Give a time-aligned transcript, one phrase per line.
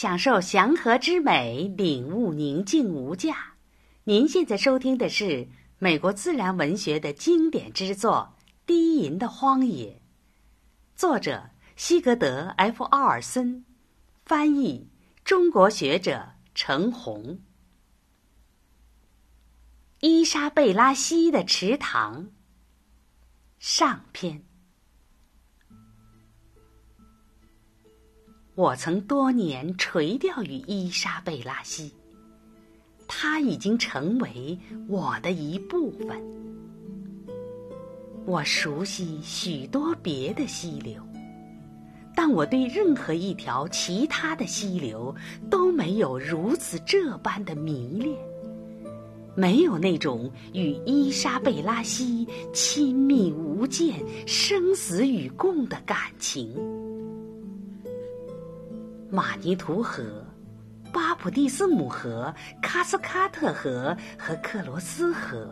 [0.00, 3.54] 享受祥和之美，领悟宁静无价。
[4.04, 5.48] 您现在收听的是
[5.80, 9.88] 美国自然文学的经典之作《低吟的荒野》，
[10.94, 13.64] 作者西格德 ·F· 奥尔森，
[14.24, 14.88] 翻译
[15.24, 17.40] 中国学者陈红。
[19.98, 22.30] 伊莎贝拉溪的池塘
[23.58, 24.47] 上篇。
[28.58, 31.92] 我曾多年垂钓于伊莎贝拉溪，
[33.06, 34.58] 它已经成为
[34.88, 36.20] 我的一部分。
[38.26, 41.00] 我熟悉许多别的溪流，
[42.16, 45.14] 但我对任何一条其他的溪流
[45.48, 48.18] 都没有如此这般的迷恋，
[49.36, 56.52] 没有那种与伊莎贝拉溪亲密无间、生死与共的感情。
[59.10, 60.22] 马尼图河、
[60.92, 65.48] 巴普蒂斯姆河、卡斯卡特河和克罗斯河，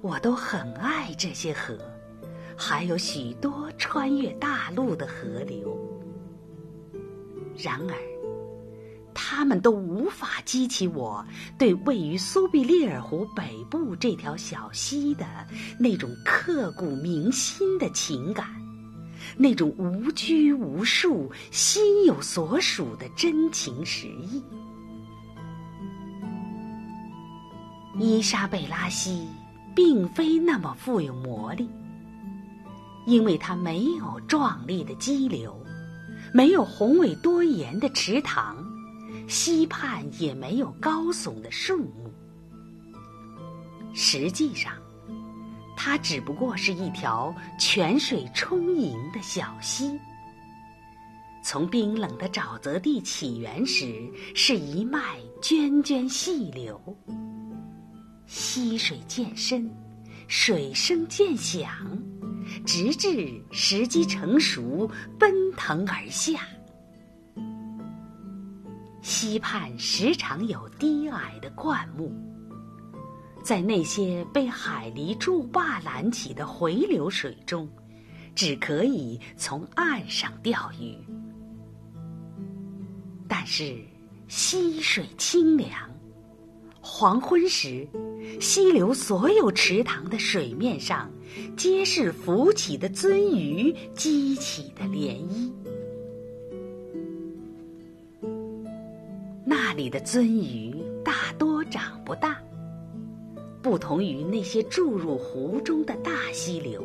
[0.00, 1.78] 我都很爱这些河，
[2.56, 5.78] 还有许多穿越大陆的河流。
[7.56, 7.94] 然而，
[9.14, 11.24] 它们都无法激起我
[11.56, 15.24] 对位于苏必利尔湖北部这条小溪的
[15.78, 18.63] 那种刻骨铭心的情感。
[19.36, 24.42] 那种无拘无束、心有所属的真情实意。
[27.98, 29.28] 伊莎贝拉溪
[29.74, 31.68] 并非那么富有魔力，
[33.06, 35.56] 因为它没有壮丽的激流，
[36.32, 38.56] 没有宏伟多岩的池塘，
[39.28, 42.12] 溪畔也没有高耸的树木。
[43.92, 44.72] 实际上。
[45.76, 49.98] 它只不过是一条泉水充盈的小溪。
[51.42, 53.94] 从冰冷的沼泽地起源时，
[54.34, 54.98] 是一脉
[55.42, 56.80] 涓涓细流。
[58.26, 59.70] 溪水渐深，
[60.26, 61.68] 水声渐响，
[62.64, 66.40] 直至时机成熟，奔腾而下。
[69.02, 72.10] 溪畔时常有低矮的灌木。
[73.44, 77.68] 在那些被海狸筑坝拦起的回流水中，
[78.34, 80.96] 只可以从岸上钓鱼。
[83.28, 83.76] 但是
[84.28, 85.70] 溪水清凉，
[86.80, 87.86] 黄昏时，
[88.40, 91.10] 溪流所有池塘的水面上，
[91.54, 95.52] 皆是浮起的鳟鱼激起的涟漪。
[99.44, 100.74] 那里的鳟鱼
[101.04, 102.40] 大多长不大。
[103.64, 106.84] 不同于那些注入湖中的大溪流，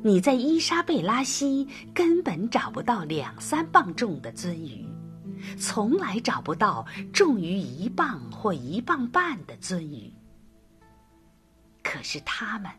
[0.00, 4.86] 你在伊莎贝拉溪根本找不到两三磅重的鳟鱼，
[5.58, 10.08] 从来找不到重于一磅或一磅半的鳟鱼。
[11.82, 12.70] 可是它们，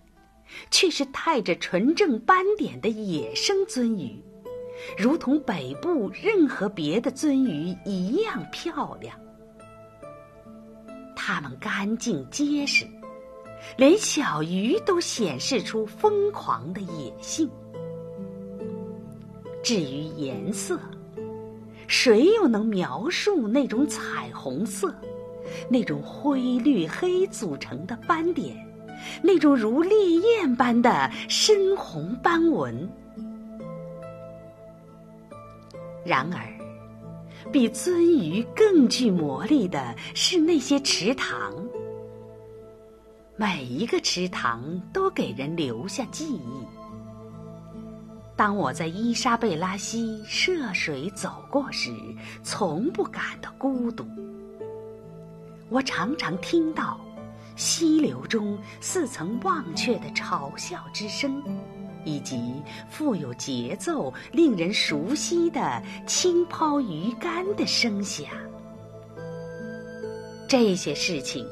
[0.72, 4.18] 却是带着纯正斑点的野生鳟鱼，
[4.98, 9.14] 如同北部任何别的鳟鱼一样漂亮。
[11.20, 12.86] 它们干净结实，
[13.76, 17.50] 连小鱼都显示出疯狂的野性。
[19.64, 20.80] 至于颜色，
[21.88, 24.94] 谁又能描述那种彩虹色，
[25.68, 28.56] 那种灰绿黑组成的斑点，
[29.24, 32.88] 那种如烈焰般的深红斑纹？
[36.06, 36.57] 然而。
[37.52, 41.54] 比鳟鱼更具魔力的是那些池塘，
[43.36, 46.66] 每一个池塘都给人留下记忆。
[48.36, 51.92] 当我在伊莎贝拉溪涉水走过时，
[52.44, 54.06] 从不感到孤独。
[55.70, 57.00] 我常常听到
[57.56, 61.42] 溪流中似曾忘却的嘲笑之声。
[62.08, 62.42] 以及
[62.90, 68.26] 富有节奏、令人熟悉的轻抛鱼竿的声响，
[70.48, 71.46] 这些事情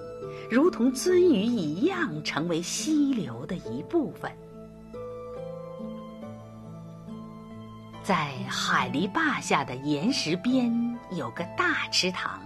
[0.49, 4.31] 如同鳟鱼一样，成为溪流的一部分。
[8.01, 10.71] 在海狸坝下的岩石边
[11.11, 12.39] 有个大池塘，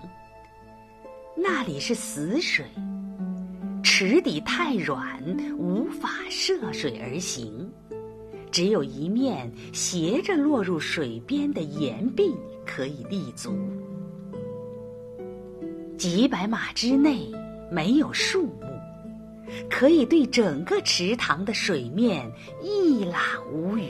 [1.36, 2.66] 那里是死水，
[3.84, 5.22] 池底太软，
[5.58, 7.70] 无法涉水而行。
[8.52, 12.36] 只有一面斜着落入水边的岩壁
[12.66, 13.54] 可以立足。
[15.98, 17.30] 几百码之内
[17.72, 18.68] 没有树木
[19.70, 22.32] 可以对整个池塘的水面
[22.62, 23.20] 一览
[23.52, 23.90] 无余。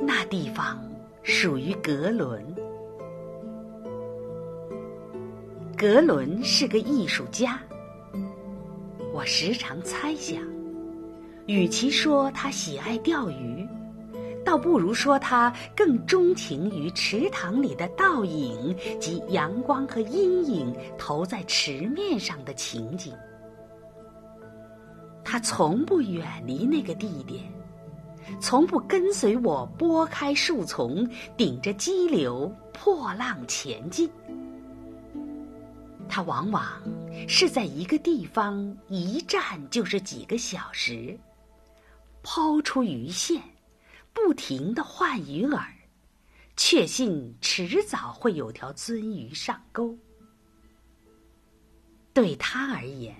[0.00, 0.82] 那地方
[1.22, 2.42] 属于格伦。
[5.76, 7.60] 格伦是个艺术家
[9.12, 10.42] 我时常猜想
[11.48, 13.66] 与其说他喜爱钓鱼，
[14.44, 23.14] 倒不如说他更钟情于池塘里的倒影及阳光和阴影投在池面上的情景。
[25.24, 27.42] 他从不远离那个地点，
[28.38, 34.10] 从不跟随我拨开树丛，顶着激流破浪前进。
[36.10, 36.62] 他往往
[37.26, 41.18] 是在一个地方一站就是几个小时，
[42.22, 43.42] 抛出鱼线，
[44.12, 45.62] 不停的换鱼饵，
[46.56, 49.96] 确信迟早会有条鳟鱼上钩。
[52.12, 53.14] 对他而言，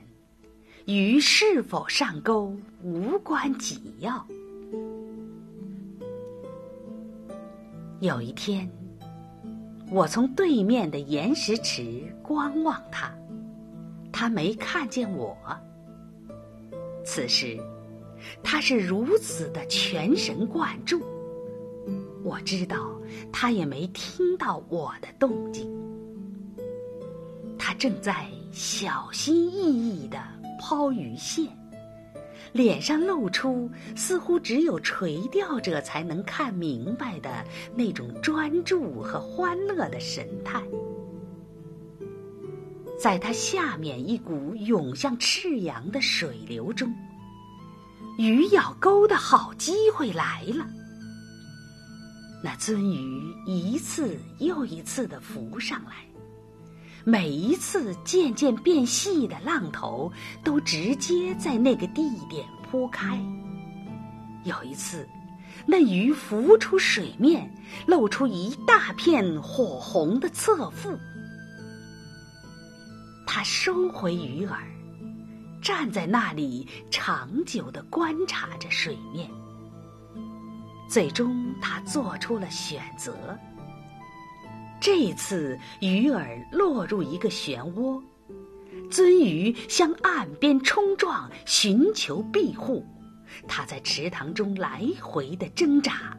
[0.87, 4.27] 鱼是否上钩无关紧要。
[8.01, 8.71] 有一天。
[9.91, 13.11] 我从对面的岩石池观望他，
[14.13, 15.35] 他没看见我。
[17.07, 17.59] 此时，
[18.43, 21.01] 他是如此的全神贯注，
[22.23, 23.01] 我知道
[23.33, 25.71] 他也没听到我的动静。
[27.59, 30.19] 他正在小心翼翼地
[30.61, 31.47] 抛鱼线。
[32.51, 37.45] 脸上露出似乎只有垂钓者才能看明白的
[37.75, 40.63] 那种专注和欢乐的神态，
[42.99, 46.91] 在它下面一股涌向赤阳的水流中，
[48.19, 50.67] 鱼咬钩的好机会来了。
[52.43, 55.93] 那鳟鱼一次又一次的浮上来。
[57.05, 60.13] 每一次渐渐变细的浪头，
[60.43, 63.17] 都直接在那个地点铺开。
[64.43, 65.09] 有一次，
[65.65, 67.49] 那鱼浮出水面，
[67.87, 70.99] 露出一大片火红的侧腹。
[73.29, 74.57] 他收回鱼饵，
[75.69, 79.29] 站在那里长久的观察着水面。
[80.89, 83.39] 最终，他做出了选择。
[84.81, 88.03] 这次鱼饵落入一个漩涡，
[88.91, 92.83] 鳟鱼向岸边冲撞，寻求庇护。
[93.47, 96.17] 它在池塘中来回的挣扎，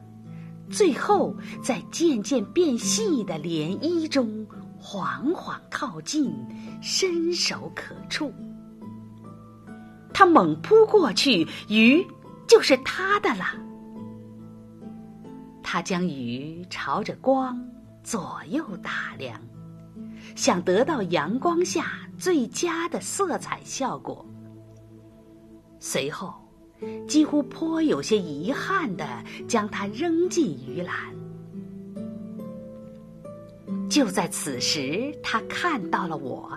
[0.69, 4.45] 最后在渐渐变细的涟漪中
[4.77, 6.31] 缓缓靠近，
[6.83, 8.31] 伸手可触。
[10.19, 12.05] 他猛扑过去，鱼
[12.45, 13.45] 就是他的了。
[15.63, 17.57] 他将鱼朝着光。
[18.03, 19.39] 左右打量，
[20.35, 21.85] 想得到阳光下
[22.17, 24.25] 最佳的色彩效果。
[25.79, 26.33] 随后，
[27.07, 30.95] 几乎颇有些遗憾的将它扔进鱼篮。
[33.89, 36.51] 就在此时，他看到了我，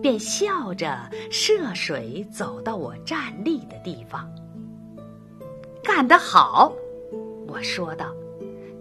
[0.00, 4.30] 便笑着涉水走到我站立的地方。
[5.82, 6.72] 干得好，
[7.46, 8.12] 我说道。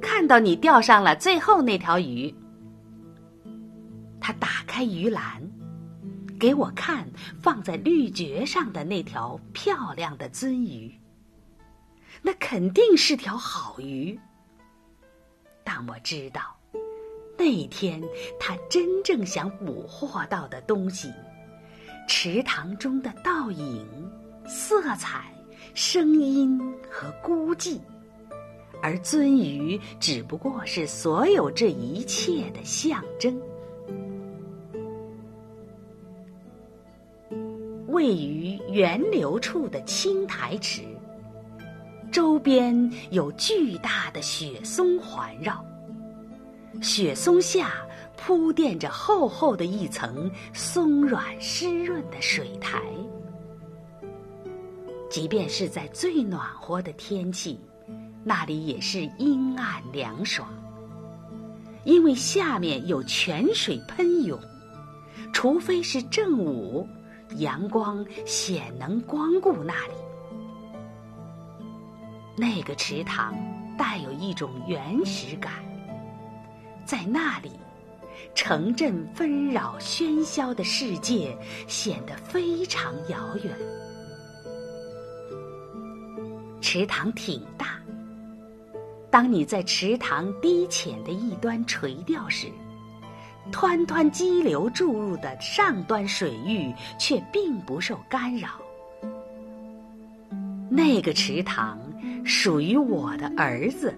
[0.01, 2.33] 看到你钓上了最后那条鱼，
[4.19, 5.41] 他打开鱼篮，
[6.39, 7.07] 给我看
[7.39, 10.99] 放在绿蕨上的那条漂亮的鳟鱼。
[12.23, 14.19] 那肯定是条好鱼，
[15.63, 16.55] 但我知道，
[17.41, 17.99] 那天
[18.39, 21.11] 他真正想捕获到的东西——
[22.07, 23.83] 池塘中的倒影、
[24.45, 25.23] 色彩、
[25.73, 27.79] 声音和孤寂。
[28.79, 33.41] 而鳟鱼只不过是所有这一切的象征。
[37.87, 40.83] 位于源流处的青苔池，
[42.11, 45.65] 周边有巨大的雪松环绕，
[46.81, 47.71] 雪松下
[48.17, 52.81] 铺垫着厚厚的一层松软湿润的水苔。
[55.09, 57.59] 即便是在最暖和的天气。
[58.23, 60.47] 那里也是阴暗凉爽，
[61.83, 64.39] 因为下面有泉水喷涌，
[65.33, 66.87] 除非是正午，
[67.37, 69.93] 阳光显能光顾那里。
[72.37, 73.35] 那个池塘
[73.75, 75.51] 带有一种原始感，
[76.91, 77.51] 在那里，
[78.35, 81.33] 城镇纷扰喧嚣的世界
[81.65, 83.57] 显得非常遥远。
[86.59, 87.79] 池塘挺大。
[89.09, 92.47] 当你在池塘低浅的一端垂钓时，
[93.53, 98.49] 湍湍激流注入的上端水域却并不受干扰。
[100.69, 101.79] 那个池塘
[102.25, 103.97] 属于我的儿子。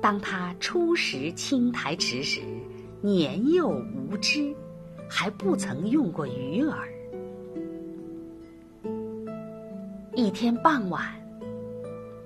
[0.00, 2.40] 当他初识青苔池时，
[3.02, 4.54] 年幼无知，
[5.08, 6.74] 还不曾用过鱼饵。
[10.14, 11.02] 一天傍晚，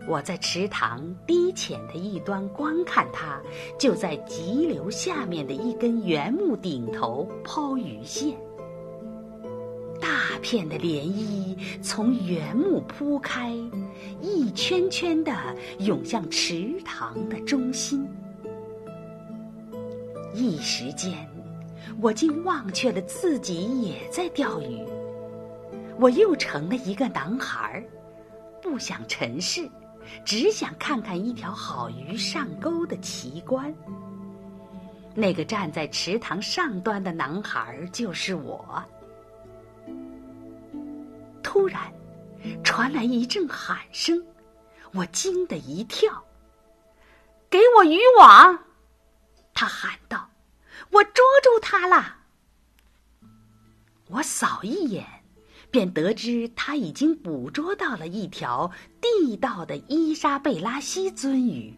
[0.09, 3.41] 我在池塘低浅的一端观看它，
[3.79, 8.37] 就在急流下面的一根圆木顶头抛鱼线。
[10.45, 13.51] 片的涟漪从原木铺开，
[14.21, 15.33] 一圈圈的
[15.79, 18.07] 涌向池塘的中心。
[20.35, 21.27] 一时间，
[21.99, 24.85] 我竟忘却了自己也在钓鱼。
[25.99, 27.83] 我又成了一个男孩，
[28.61, 29.67] 不想尘世，
[30.27, 33.75] 只想看看一条好鱼上钩的奇观。
[35.15, 38.85] 那个站在池塘上端的男孩就是我。
[41.55, 41.81] 突然，
[42.65, 44.21] 传来一阵喊声，
[44.93, 46.25] 我惊得一跳。
[47.49, 48.59] “给我渔网！”
[49.55, 50.29] 他喊道
[50.91, 52.17] ，“我捉住它了。”
[54.11, 55.07] 我扫一眼，
[55.71, 61.73] 便得知他已经捕捉到了一条地道的伊莎贝拉西鳟鱼。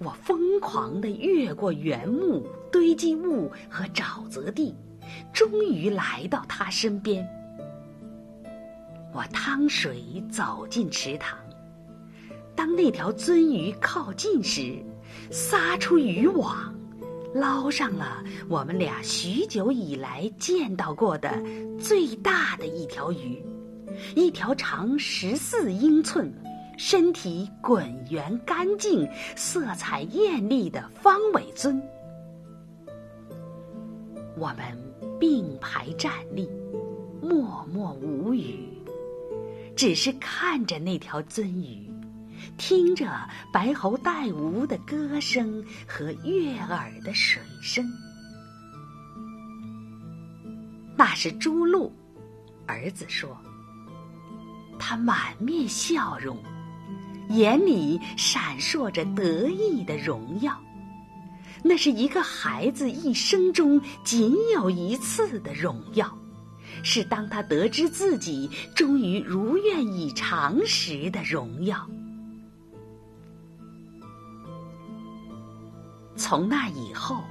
[0.00, 4.76] 我疯狂地越过原木堆积物和沼泽地，
[5.32, 7.26] 终于来到他身边。
[9.16, 11.38] 我趟水走进池塘，
[12.54, 14.84] 当那条鳟鱼靠近时，
[15.30, 16.74] 撒出渔网，
[17.32, 21.42] 捞上了我们俩许久以来见到过的
[21.80, 23.42] 最大的一条鱼，
[24.14, 26.30] 一条长十四英寸、
[26.76, 31.80] 身体滚圆干净、色彩艳丽的方尾鳟。
[34.36, 34.76] 我们
[35.18, 36.46] 并排站立，
[37.22, 38.75] 默默无语。
[39.76, 41.88] 只是看着那条鳟鱼，
[42.56, 47.86] 听着白喉带吴的歌声和悦耳的水声。
[50.96, 51.92] 那是朱鹭，
[52.66, 53.36] 儿子说。
[54.78, 56.38] 他满面笑容，
[57.30, 60.58] 眼里闪烁着得意的荣耀。
[61.62, 66.16] 那是一个孩子一生中仅有一次的荣耀。
[66.82, 71.88] 是当他得知自己终于如愿以偿时的荣耀。
[76.16, 77.22] 从那以后，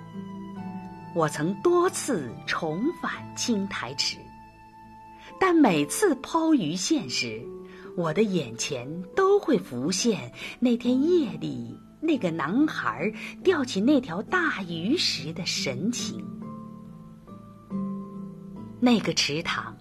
[1.15, 4.17] 我曾多次重返青苔池，
[5.39, 7.41] 但每次抛鱼线时，
[7.97, 13.11] 我的眼前都会浮现那天夜里那个男孩
[13.43, 16.23] 钓起那条大鱼时的神情。
[18.85, 19.75] 那个池塘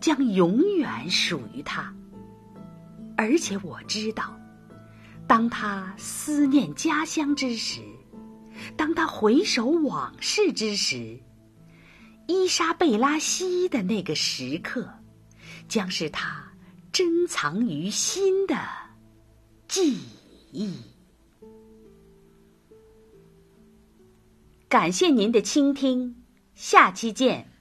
[0.00, 1.94] 将永远属于他，
[3.14, 4.34] 而且我知道，
[5.26, 7.82] 当他思念家乡之时，
[8.74, 11.20] 当他回首往事之时，
[12.26, 14.88] 伊莎贝拉西的那个时刻，
[15.68, 16.42] 将是他
[16.90, 18.56] 珍藏于心的
[19.68, 19.98] 记
[20.50, 20.78] 忆。
[24.66, 27.52] 感谢您的倾听，下期见。